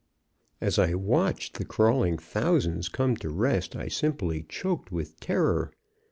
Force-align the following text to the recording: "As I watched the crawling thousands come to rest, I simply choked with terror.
"As 0.59 0.79
I 0.79 0.95
watched 0.95 1.59
the 1.59 1.63
crawling 1.63 2.17
thousands 2.17 2.89
come 2.89 3.15
to 3.17 3.29
rest, 3.29 3.75
I 3.75 3.87
simply 3.87 4.41
choked 4.49 4.91
with 4.91 5.19
terror. 5.19 5.71